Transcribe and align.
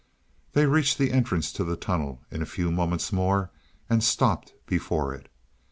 They 0.53 0.65
reached 0.65 0.97
the 0.97 1.11
entrance 1.11 1.53
to 1.53 1.63
the 1.63 1.75
tunnel 1.75 2.21
in 2.31 2.41
a 2.41 2.45
few 2.47 2.71
moments 2.71 3.13
more, 3.13 3.51
and 3.87 4.03
stopped 4.03 4.51
before 4.65 5.13
it. 5.13 5.29